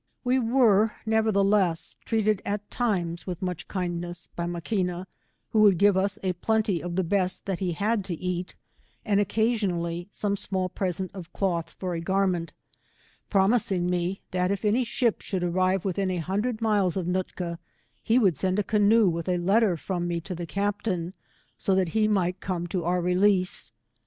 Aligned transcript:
We 0.23 0.39
were, 0.39 0.93
nevertheless, 1.05 1.95
treated 2.05 2.41
at 2.43 2.71
times 2.71 3.27
with 3.27 3.39
much 3.43 3.67
kindness 3.67 4.29
by 4.35 4.47
Maquina, 4.47 5.05
who 5.49 5.61
would 5.61 5.77
give 5.77 5.95
us 5.95 6.17
a 6.23 6.33
plenty 6.33 6.81
of 6.81 6.95
the 6.95 7.03
best 7.03 7.45
that 7.45 7.59
he 7.59 7.73
had 7.73 8.03
to 8.05 8.15
eat, 8.15 8.55
and 9.05 9.19
occa 9.19 9.51
sionally, 9.53 10.07
some 10.09 10.35
small 10.35 10.69
present 10.69 11.11
of 11.13 11.31
cloth 11.33 11.75
for 11.77 11.93
a 11.93 12.01
garment, 12.01 12.51
promising 13.29 13.87
me, 13.91 14.23
that 14.31 14.49
if 14.49 14.65
any 14.65 14.83
ship 14.83 15.21
should 15.21 15.43
arrive 15.43 15.85
within 15.85 16.07
9 16.07 16.17
hundred 16.21 16.61
miles 16.63 16.97
of 16.97 17.05
Nootka, 17.05 17.59
he 18.01 18.17
would 18.17 18.35
send 18.35 18.57
a 18.57 18.63
canoe 18.63 19.07
with 19.07 19.29
a 19.29 19.37
letter 19.37 19.77
from 19.77 20.07
me 20.07 20.19
to 20.21 20.33
the 20.33 20.47
captain, 20.47 21.13
so 21.59 21.75
that 21.75 21.93
be 21.93 22.07
might 22.07 22.39
come 22.39 22.65
to 22.65 22.85
our 22.85 23.01
release. 23.01 23.71